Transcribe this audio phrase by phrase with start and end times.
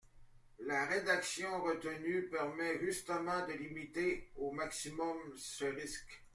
[0.63, 6.23] La rédaction retenue permet justement de limiter au maximum ce risque.